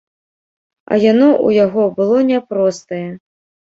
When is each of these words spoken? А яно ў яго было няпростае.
А 0.91 0.99
яно 1.03 1.29
ў 1.45 1.49
яго 1.63 1.83
было 2.03 2.27
няпростае. 2.35 3.07